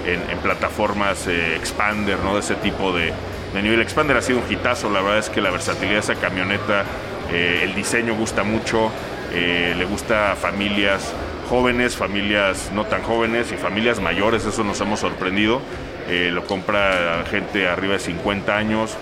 en, 0.06 0.38
plataformas 0.40 1.28
eh, 1.28 1.56
Expander, 1.56 2.20
¿no? 2.20 2.36
de 2.36 2.40
ese 2.40 2.56
tipo 2.56 2.94
de, 2.94 3.12
de, 3.54 3.62
nivel. 3.62 3.82
Expander 3.82 4.18
ha 4.18 4.22
sido 4.22 4.40
un 4.40 4.52
hitazo, 4.52 4.90
la 4.90 5.02
verdad 5.02 5.20
es 5.20 5.30
que 5.30 5.42
la 5.42 5.52
versatilidad 5.52 5.96
de 5.96 6.14
esa 6.14 6.16
camioneta, 6.16 6.84
eh, 7.32 7.62
el 7.64 7.76
diseño 7.76 8.16
gusta 8.16 8.44
mucho, 8.44 8.92
le 9.34 9.84
gusta 9.84 10.32
a 10.32 10.36
familias 10.38 11.12
jóvenes, 11.50 11.98
familias 11.98 12.72
no 12.74 12.86
tan 12.86 13.02
jóvenes 13.04 13.52
y 13.52 13.58
familias 13.58 14.00
mayores, 14.00 14.46
eso 14.46 14.64
nos 14.64 14.80
hemos 14.80 15.02
sorprendido. 15.02 15.60
lo 16.08 16.46
compra 16.46 17.26
gente 17.30 17.68
arriba 17.68 17.94
de 17.94 18.00
50 18.00 18.56
años, 18.56 18.96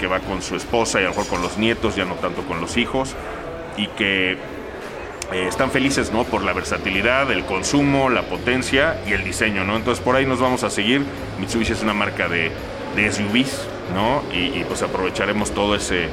que 0.00 0.06
va 0.08 0.18
con 0.18 0.42
su 0.42 0.56
esposa 0.56 1.00
y 1.00 1.04
a 1.04 1.10
lo 1.10 1.10
mejor 1.10 1.28
con 1.28 1.42
los 1.42 1.58
nietos, 1.58 1.94
ya 1.94 2.04
no 2.04 2.14
tanto 2.14 2.42
con 2.42 2.60
los 2.60 2.76
hijos, 2.76 3.14
y 3.76 3.86
que 3.88 4.36
eh, 5.32 5.46
están 5.48 5.70
felices 5.70 6.12
¿no? 6.12 6.24
por 6.24 6.42
la 6.42 6.52
versatilidad, 6.52 7.30
el 7.30 7.44
consumo, 7.44 8.10
la 8.10 8.22
potencia 8.22 9.00
y 9.06 9.12
el 9.12 9.24
diseño. 9.24 9.64
¿no? 9.64 9.76
Entonces 9.76 10.02
por 10.02 10.16
ahí 10.16 10.26
nos 10.26 10.40
vamos 10.40 10.62
a 10.64 10.70
seguir. 10.70 11.02
Mitsubishi 11.40 11.72
es 11.72 11.82
una 11.82 11.94
marca 11.94 12.28
de, 12.28 12.50
de 12.96 13.12
SUVs 13.12 13.66
¿no? 13.94 14.22
y, 14.32 14.64
pues 14.64 14.82
aprovecharemos 14.82 15.52
todo 15.52 15.74
ese, 15.74 16.08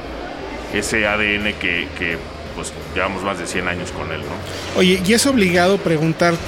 ese 0.74 1.06
ADN 1.06 1.54
que, 1.58 1.88
que, 1.98 2.18
pues 2.54 2.72
llevamos 2.94 3.22
más 3.22 3.38
de 3.38 3.46
100 3.46 3.68
años 3.68 3.90
con 3.92 4.10
él. 4.12 4.20
¿no? 4.20 4.78
Oye, 4.78 5.00
y 5.04 5.12
es 5.12 5.26
obligado 5.26 5.78
preguntarte, 5.78 6.38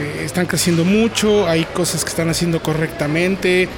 eh, 0.00 0.22
están 0.24 0.46
creciendo 0.46 0.84
mucho, 0.84 1.48
hay 1.48 1.64
cosas 1.64 2.04
que 2.04 2.10
están 2.10 2.28
haciendo 2.28 2.62
correctamente, 2.62 3.68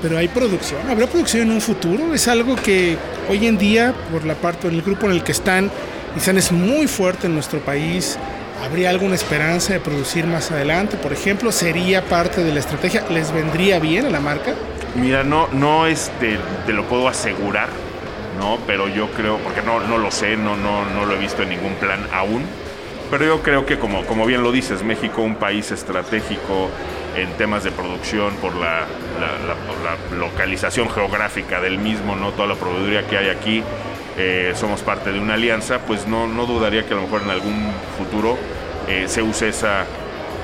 pero 0.00 0.16
hay 0.16 0.28
producción. 0.28 0.80
¿Habrá 0.88 1.06
producción 1.06 1.42
en 1.42 1.50
un 1.52 1.60
futuro? 1.60 2.14
Es 2.14 2.28
algo 2.28 2.56
que 2.56 2.96
hoy 3.28 3.46
en 3.46 3.58
día, 3.58 3.94
por 4.12 4.24
la 4.24 4.34
parte 4.34 4.68
del 4.68 4.82
grupo 4.82 5.06
en 5.06 5.12
el 5.12 5.24
que 5.24 5.32
están, 5.32 5.70
Nissan 6.18 6.36
es 6.36 6.50
muy 6.50 6.88
fuerte 6.88 7.28
en 7.28 7.34
nuestro 7.34 7.60
país. 7.60 8.18
¿Habría 8.64 8.90
alguna 8.90 9.14
esperanza 9.14 9.72
de 9.72 9.78
producir 9.78 10.26
más 10.26 10.50
adelante? 10.50 10.96
Por 10.96 11.12
ejemplo, 11.12 11.52
¿sería 11.52 12.04
parte 12.06 12.42
de 12.42 12.52
la 12.52 12.58
estrategia? 12.58 13.04
¿Les 13.08 13.30
vendría 13.30 13.78
bien 13.78 14.04
a 14.04 14.10
la 14.10 14.18
marca? 14.18 14.52
Mira, 14.96 15.22
no, 15.22 15.46
no 15.52 15.86
este, 15.86 16.36
te 16.66 16.72
lo 16.72 16.82
puedo 16.88 17.06
asegurar, 17.06 17.68
¿no? 18.36 18.58
Pero 18.66 18.88
yo 18.88 19.08
creo, 19.12 19.38
porque 19.38 19.62
no, 19.62 19.78
no 19.78 19.96
lo 19.96 20.10
sé, 20.10 20.36
no, 20.36 20.56
no, 20.56 20.84
no 20.86 21.06
lo 21.06 21.14
he 21.14 21.18
visto 21.18 21.44
en 21.44 21.50
ningún 21.50 21.74
plan 21.74 22.00
aún. 22.12 22.42
Pero 23.12 23.24
yo 23.24 23.40
creo 23.40 23.64
que, 23.64 23.78
como, 23.78 24.04
como 24.04 24.26
bien 24.26 24.42
lo 24.42 24.50
dices, 24.50 24.82
México 24.82 25.22
un 25.22 25.36
país 25.36 25.70
estratégico 25.70 26.68
en 27.16 27.30
temas 27.34 27.62
de 27.62 27.70
producción 27.70 28.34
por 28.42 28.56
la, 28.56 28.86
la, 29.20 29.54
la 29.84 30.16
localización 30.18 30.90
geográfica 30.90 31.60
del 31.60 31.78
mismo, 31.78 32.16
¿no? 32.16 32.30
Toda 32.30 32.48
la 32.48 32.54
proveeduría 32.56 33.06
que 33.06 33.18
hay 33.18 33.28
aquí 33.28 33.62
eh, 34.18 34.52
somos 34.56 34.80
parte 34.80 35.12
de 35.12 35.20
una 35.20 35.34
alianza, 35.34 35.78
pues 35.78 36.08
no, 36.08 36.26
no 36.26 36.44
dudaría 36.44 36.84
que 36.84 36.92
a 36.92 36.96
lo 36.96 37.02
mejor 37.02 37.22
en 37.22 37.30
algún 37.30 37.70
futuro 37.96 38.36
eh, 38.88 39.04
se 39.06 39.22
use 39.22 39.48
esa, 39.48 39.84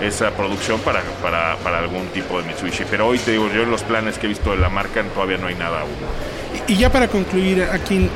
esa 0.00 0.30
producción 0.30 0.78
para, 0.80 1.02
para, 1.20 1.56
para, 1.56 1.80
algún 1.80 2.06
tipo 2.08 2.40
de 2.40 2.46
Mitsubishi. 2.46 2.84
Pero 2.88 3.08
hoy 3.08 3.18
te 3.18 3.32
digo, 3.32 3.50
yo 3.52 3.62
en 3.62 3.70
los 3.72 3.82
planes 3.82 4.18
que 4.18 4.26
he 4.26 4.28
visto 4.28 4.52
de 4.52 4.58
la 4.58 4.68
marca 4.68 5.02
todavía 5.12 5.38
no 5.38 5.48
hay 5.48 5.56
nada 5.56 5.80
aún. 5.80 5.90
Y, 6.68 6.76
ya 6.76 6.90
para 6.92 7.08
concluir, 7.08 7.64
aquí, 7.72 8.08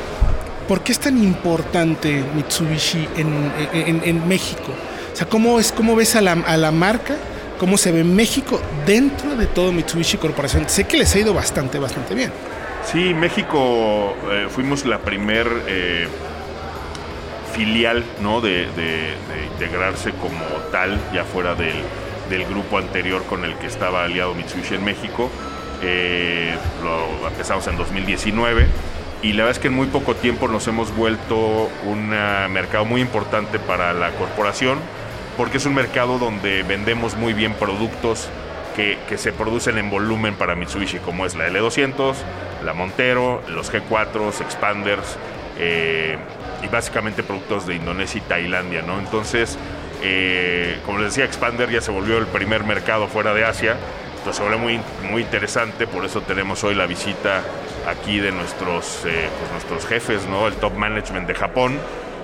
¿por 0.68 0.82
qué 0.82 0.92
es 0.92 1.00
tan 1.00 1.22
importante 1.22 2.22
Mitsubishi 2.36 3.08
en, 3.16 3.52
en, 3.72 4.02
en 4.04 4.28
México? 4.28 4.72
O 5.12 5.16
sea, 5.16 5.28
¿cómo, 5.28 5.58
es, 5.58 5.72
cómo 5.72 5.96
ves 5.96 6.14
a 6.14 6.20
la, 6.20 6.32
a 6.32 6.56
la 6.56 6.70
marca? 6.70 7.16
¿Cómo 7.58 7.76
se 7.76 7.90
ve 7.90 8.04
México 8.04 8.60
dentro 8.86 9.34
de 9.34 9.46
todo 9.46 9.72
Mitsubishi 9.72 10.18
Corporación? 10.18 10.68
Sé 10.68 10.84
que 10.84 10.96
les 10.96 11.12
ha 11.16 11.18
ido 11.18 11.34
bastante, 11.34 11.80
bastante 11.80 12.14
bien. 12.14 12.30
Sí, 12.84 13.12
México 13.14 14.14
eh, 14.30 14.46
fuimos 14.48 14.86
la 14.86 14.98
primer 14.98 15.46
eh, 15.66 16.08
filial 17.52 18.04
¿no? 18.20 18.40
De, 18.40 18.68
integrarse 19.52 20.12
como 20.12 20.44
tal, 20.70 20.98
ya 21.12 21.24
fuera 21.24 21.54
del, 21.54 22.44
grupo 22.48 22.78
anterior 22.78 23.24
con 23.24 23.44
el 23.44 23.54
que 23.54 23.66
estaba 23.66 24.04
aliado 24.04 24.34
Mitsubishi 24.34 24.76
en 24.76 24.84
México. 24.84 25.30
Eh, 25.82 26.54
lo 26.82 27.28
empezamos 27.28 27.66
en 27.66 27.76
2019 27.76 28.66
y 29.22 29.32
la 29.32 29.44
verdad 29.44 29.56
es 29.56 29.58
que 29.58 29.68
en 29.68 29.74
muy 29.74 29.86
poco 29.88 30.14
tiempo 30.14 30.48
nos 30.48 30.66
hemos 30.68 30.94
vuelto 30.94 31.70
un 31.84 32.08
mercado 32.08 32.84
muy 32.84 33.00
importante 33.00 33.58
para 33.58 33.92
la 33.92 34.10
corporación 34.12 34.78
porque 35.36 35.58
es 35.58 35.66
un 35.66 35.74
mercado 35.74 36.18
donde 36.18 36.64
vendemos 36.64 37.16
muy 37.16 37.32
bien 37.32 37.54
productos 37.54 38.28
que, 39.08 39.18
se 39.18 39.32
producen 39.32 39.76
en 39.76 39.90
volumen 39.90 40.34
para 40.34 40.54
Mitsubishi, 40.54 40.98
como 40.98 41.26
es 41.26 41.34
la 41.34 41.48
L200, 41.48 42.14
la 42.64 42.74
Montero, 42.74 43.42
los 43.48 43.72
G4, 43.72 44.40
Expanders 44.40 45.16
eh, 45.58 46.16
y 46.62 46.68
básicamente 46.68 47.24
productos 47.24 47.66
de 47.66 47.74
Indonesia 47.74 48.18
y 48.18 48.28
Tailandia, 48.28 48.82
¿no? 48.82 49.00
Entonces, 49.00 49.58
eh, 50.02 50.78
como 50.86 50.98
les 50.98 51.08
decía, 51.08 51.24
Expander 51.24 51.70
ya 51.70 51.80
se 51.80 51.90
volvió 51.90 52.18
el 52.18 52.26
primer 52.26 52.62
mercado 52.62 53.08
fuera 53.08 53.34
de 53.34 53.44
Asia, 53.44 53.76
entonces 54.18 54.36
se 54.36 54.42
volvió 54.42 54.58
muy, 54.58 54.80
muy 55.10 55.22
interesante, 55.22 55.88
por 55.88 56.04
eso 56.04 56.20
tenemos 56.20 56.62
hoy 56.62 56.76
la 56.76 56.86
visita 56.86 57.42
aquí 57.88 58.20
de 58.20 58.30
nuestros, 58.30 59.02
eh, 59.06 59.28
pues 59.40 59.50
nuestros 59.50 59.86
jefes, 59.86 60.26
¿no? 60.26 60.46
El 60.46 60.54
top 60.54 60.74
management 60.74 61.26
de 61.26 61.34
Japón, 61.34 61.78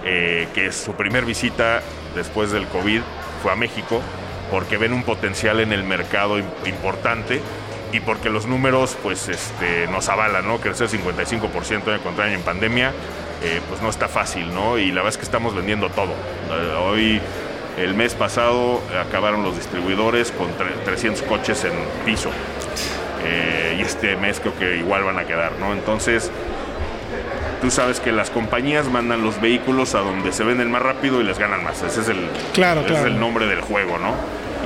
que 0.04 0.66
es 0.66 0.76
su 0.76 0.92
primer 0.92 1.24
visita 1.24 1.80
después 2.14 2.52
del 2.52 2.66
COVID, 2.66 3.00
fue 3.42 3.50
a 3.50 3.56
México 3.56 4.02
porque 4.50 4.76
ven 4.76 4.92
un 4.92 5.02
potencial 5.02 5.60
en 5.60 5.72
el 5.72 5.84
mercado 5.84 6.38
importante 6.38 7.40
y 7.92 8.00
porque 8.00 8.28
los 8.28 8.46
números 8.46 8.96
pues 9.02 9.28
este, 9.28 9.86
nos 9.86 10.08
avalan, 10.08 10.46
¿no? 10.46 10.58
Crecer 10.58 10.88
55% 10.88 11.84
de 11.84 11.98
contra 12.00 12.32
en 12.32 12.40
pandemia, 12.40 12.92
eh, 13.42 13.60
pues 13.68 13.82
no 13.82 13.88
está 13.88 14.08
fácil, 14.08 14.52
¿no? 14.52 14.78
Y 14.78 14.88
la 14.88 14.96
verdad 14.96 15.10
es 15.10 15.18
que 15.18 15.24
estamos 15.24 15.54
vendiendo 15.54 15.90
todo. 15.90 16.12
Eh, 16.12 16.76
hoy, 16.80 17.20
el 17.78 17.94
mes 17.94 18.14
pasado, 18.14 18.80
acabaron 19.00 19.42
los 19.44 19.54
distribuidores 19.56 20.32
con 20.32 20.48
300 20.84 21.22
coches 21.22 21.64
en 21.64 21.72
piso. 22.04 22.30
Eh, 23.24 23.76
y 23.78 23.82
este 23.82 24.16
mes 24.16 24.40
creo 24.40 24.56
que 24.58 24.76
igual 24.76 25.04
van 25.04 25.18
a 25.18 25.24
quedar, 25.24 25.52
¿no? 25.58 25.72
Entonces, 25.72 26.30
tú 27.64 27.70
sabes 27.70 27.98
que 27.98 28.12
las 28.12 28.28
compañías 28.28 28.90
mandan 28.90 29.22
los 29.22 29.40
vehículos 29.40 29.94
a 29.94 30.00
donde 30.00 30.32
se 30.32 30.44
venden 30.44 30.70
más 30.70 30.82
rápido 30.82 31.22
y 31.22 31.24
les 31.24 31.38
ganan 31.38 31.64
más. 31.64 31.82
Ese 31.82 32.02
es 32.02 32.08
el, 32.10 32.28
claro, 32.52 32.82
ese 32.82 32.92
es 32.92 33.04
el 33.06 33.18
nombre 33.18 33.46
del 33.46 33.62
juego, 33.62 33.96
¿no? 33.96 34.12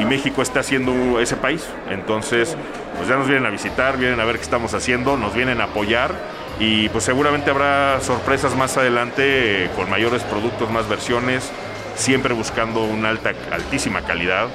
Y 0.03 0.05
México 0.05 0.43
está 0.43 0.61
haciendo 0.61 1.21
ese 1.21 1.37
país. 1.37 1.65
Entonces, 1.91 2.57
pues 2.97 3.09
ya 3.09 3.15
nos 3.15 3.29
vienen 3.29 3.47
a 3.47 3.51
visitar, 3.51 3.99
vienen 3.99 4.19
a 4.19 4.25
ver 4.25 4.39
qué 4.39 4.43
estamos 4.43 4.75
haciendo, 4.75 5.17
nos 5.17 5.33
vienen 5.33 5.61
a 5.61 5.65
apoyar 5.67 6.13
y 6.59 6.89
pues 6.89 7.05
seguramente 7.05 7.51
habrá 7.51 8.01
sorpresas 8.01 8.57
más 8.57 8.77
adelante 8.77 9.67
eh, 9.67 9.71
con 9.77 9.89
mayores 9.89 10.25
productos, 10.25 10.69
más 10.73 10.89
versiones, 10.89 11.53
siempre 11.95 12.35
buscando 12.35 12.83
una 12.83 13.11
alta, 13.11 13.33
altísima 13.53 14.03
calidad 14.03 14.49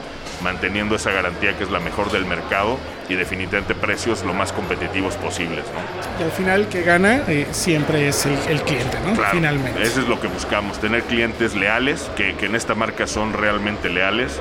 manteniendo 0.43 0.95
esa 0.95 1.12
garantía 1.12 1.57
que 1.57 1.63
es 1.63 1.71
la 1.71 1.79
mejor 1.79 2.12
del 2.12 2.25
mercado 2.25 2.77
y 3.09 3.15
definitivamente 3.15 3.73
precios 3.75 4.23
lo 4.23 4.33
más 4.33 4.51
competitivos 4.51 5.15
posibles. 5.15 5.63
¿no? 5.73 6.19
Y 6.19 6.23
al 6.23 6.31
final 6.31 6.67
que 6.67 6.83
gana 6.83 7.23
eh, 7.27 7.47
siempre 7.51 8.07
es 8.07 8.25
el, 8.25 8.62
cliente, 8.62 8.97
¿no? 9.05 9.15
Finalmente. 9.31 9.81
Eso 9.81 10.01
es 10.01 10.07
lo 10.07 10.19
que 10.19 10.27
buscamos, 10.27 10.79
tener 10.79 11.03
clientes 11.03 11.55
leales, 11.55 12.09
que, 12.15 12.35
en 12.43 12.55
esta 12.55 12.75
marca 12.75 13.07
son 13.07 13.33
realmente 13.33 13.89
leales, 13.89 14.39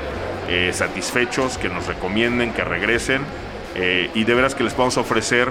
eh, 0.49 0.71
satisfechos, 0.73 1.57
que 1.57 1.69
nos 1.69 1.87
recomienden, 1.87 2.53
que 2.53 2.65
regresen. 2.65 3.23
Eh, 3.75 4.11
y 4.15 4.25
de 4.25 4.35
veras 4.35 4.55
que 4.55 4.65
les 4.65 4.75
podamos 4.75 4.99
ofrecer 4.99 5.49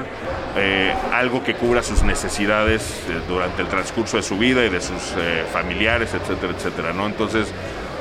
algo 1.12 1.44
que 1.44 1.56
cubra 1.56 1.82
sus 1.82 2.04
necesidades 2.04 3.02
durante 3.28 3.64
el 3.64 3.68
transcurso 3.68 4.18
de 4.18 4.24
su 4.24 4.38
vida 4.38 4.64
y 4.64 4.70
de 4.70 4.82
sus 4.82 5.16
familiares, 5.54 6.14
etcétera, 6.14 6.54
etcétera, 6.56 6.94
¿no? 6.94 7.08
Entonces, 7.08 7.48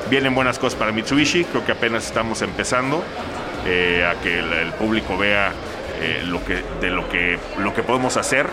vienen 0.09 0.35
buenas 0.35 0.59
cosas 0.59 0.77
para 0.77 0.91
Mitsubishi, 0.91 1.45
creo 1.45 1.65
que 1.65 1.71
apenas 1.71 2.05
estamos 2.05 2.41
empezando 2.41 3.03
eh, 3.65 4.05
a 4.05 4.19
que 4.21 4.39
el, 4.39 4.73
público 4.73 5.17
vea 5.17 5.51
eh, 6.01 6.23
lo 6.25 6.43
que, 6.43 6.63
de 6.81 6.89
lo 6.89 7.07
que, 7.09 7.37
lo 7.59 7.73
que 7.73 7.83
podemos 7.83 8.17
hacer, 8.17 8.47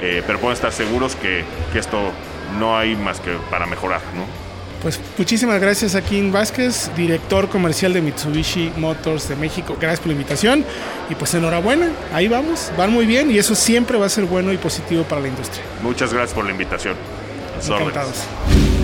eh, 0.00 0.22
pero 0.26 0.38
pueden 0.38 0.54
estar 0.54 0.72
seguros 0.72 1.16
que, 1.16 1.44
que, 1.72 1.78
esto 1.78 2.12
no 2.58 2.76
hay 2.76 2.94
más 2.94 3.20
que 3.20 3.32
para 3.50 3.66
mejorar. 3.66 4.00
¿no? 4.14 4.24
Pues 4.84 5.00
muchísimas 5.16 5.60
gracias 5.62 5.94
a 5.94 6.02
Kim 6.02 6.30
Vázquez, 6.30 6.90
director 6.94 7.48
comercial 7.48 7.94
de 7.94 8.02
Mitsubishi 8.02 8.70
Motors 8.76 9.30
de 9.30 9.34
México. 9.34 9.78
Gracias 9.80 10.00
por 10.00 10.08
la 10.08 10.12
invitación 10.12 10.62
y 11.08 11.14
pues 11.14 11.32
enhorabuena, 11.32 11.88
ahí 12.12 12.28
vamos, 12.28 12.70
van 12.76 12.92
muy 12.92 13.06
bien 13.06 13.30
y 13.30 13.38
eso 13.38 13.54
siempre 13.54 13.96
va 13.96 14.04
a 14.04 14.10
ser 14.10 14.24
bueno 14.24 14.52
y 14.52 14.58
positivo 14.58 15.02
para 15.04 15.22
la 15.22 15.28
industria. 15.28 15.64
Muchas 15.82 16.12
gracias 16.12 16.34
por 16.34 16.44
la 16.44 16.50
invitación. 16.50 16.96
Encantados. 17.66 18.24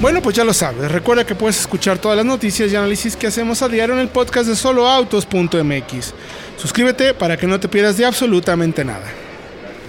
Bueno, 0.00 0.22
pues 0.22 0.34
ya 0.34 0.44
lo 0.44 0.54
sabes. 0.54 0.90
Recuerda 0.90 1.26
que 1.26 1.34
puedes 1.34 1.60
escuchar 1.60 1.98
todas 1.98 2.16
las 2.16 2.24
noticias 2.24 2.72
y 2.72 2.76
análisis 2.76 3.16
que 3.16 3.26
hacemos 3.26 3.60
a 3.60 3.68
diario 3.68 3.94
en 3.94 4.00
el 4.00 4.08
podcast 4.08 4.48
de 4.48 4.56
soloautos.mx. 4.56 6.14
Suscríbete 6.56 7.12
para 7.12 7.36
que 7.36 7.46
no 7.46 7.60
te 7.60 7.68
pierdas 7.68 7.98
de 7.98 8.06
absolutamente 8.06 8.82
nada. 8.82 9.04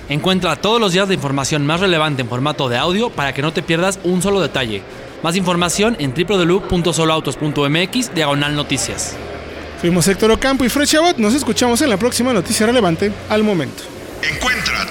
Encuentra 0.10 0.58
todos 0.58 0.82
los 0.82 0.92
días 0.92 1.08
la 1.08 1.14
información 1.14 1.66
más 1.66 1.80
relevante 1.80 2.24
en 2.24 2.28
formato 2.28 2.68
de 2.68 2.78
audio 2.78 3.10
para 3.10 3.34
que 3.34 3.42
no 3.42 3.54
te 3.54 3.64
pierdas 3.64 4.00
un 4.04 4.22
solo 4.22 4.42
detalle. 4.42 4.84
Más 5.24 5.38
información 5.38 5.96
en 5.98 6.14
www.soloautos.mx 6.14 8.14
diagonal 8.14 8.54
noticias. 8.54 9.16
Fuimos 9.80 10.10
Héctor 10.10 10.32
Ocampo 10.32 10.66
y 10.66 10.70
Fred 10.70 10.88
Chabot. 10.88 11.18
Nos 11.20 11.36
escuchamos 11.36 11.82
en 11.82 11.90
la 11.90 11.96
próxima 11.96 12.34
noticia 12.34 12.66
relevante 12.66 13.14
al 13.30 13.44
momento. 13.44 13.84
Encuentra 14.22 14.91